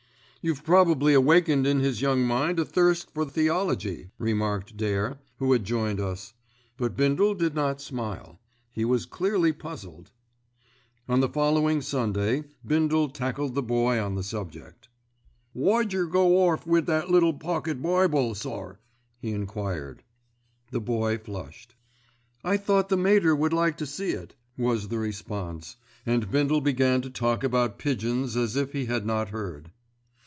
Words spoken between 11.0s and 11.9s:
On the following